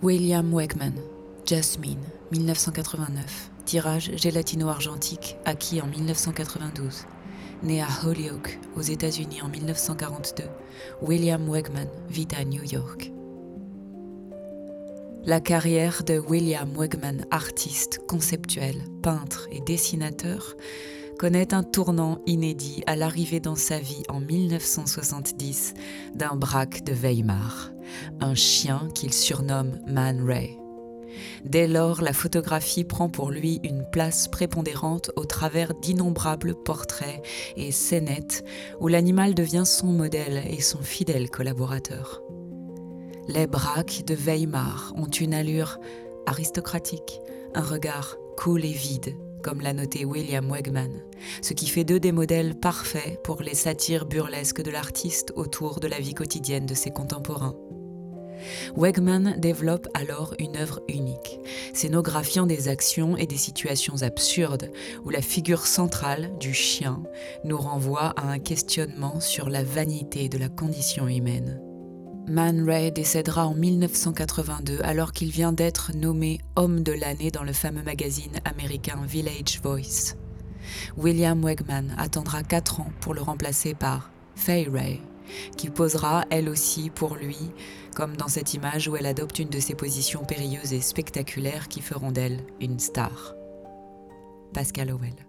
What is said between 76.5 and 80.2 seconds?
homme de l'année dans le fameux magazine américain Village Voice.